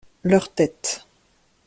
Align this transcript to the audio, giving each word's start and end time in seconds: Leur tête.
Leur 0.23 0.49
tête. 0.51 1.05